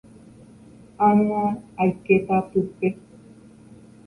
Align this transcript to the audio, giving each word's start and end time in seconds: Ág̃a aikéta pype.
Ág̃a 1.07 1.41
aikéta 1.81 2.37
pype. 2.49 2.89